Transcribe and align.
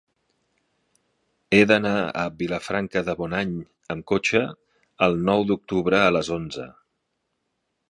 He 1.57 1.59
d'anar 1.71 1.91
a 2.21 2.23
Vilafranca 2.39 3.03
de 3.11 3.15
Bonany 3.21 3.53
amb 3.95 4.07
cotxe 4.13 4.43
el 5.09 5.21
nou 5.31 5.47
d'octubre 5.53 6.03
a 6.07 6.11
les 6.19 6.35
onze. 6.41 6.69